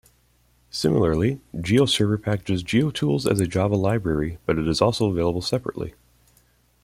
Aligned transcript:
Similarly, 0.71 1.41
GeoServer 1.53 2.19
packages 2.19 2.63
GeoTools 2.63 3.29
as 3.31 3.39
a 3.39 3.45
Java 3.45 3.75
library, 3.75 4.39
but 4.47 4.57
it 4.57 4.67
is 4.67 4.81
also 4.81 5.11
available 5.11 5.43
separately. 5.43 5.93